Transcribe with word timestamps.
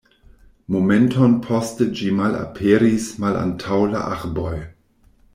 Momenton 0.75 1.35
poste 1.47 1.85
ĝi 1.99 2.07
malaperis 2.19 3.05
malantaŭ 3.25 3.77
la 3.93 4.01
arboj. 4.15 4.55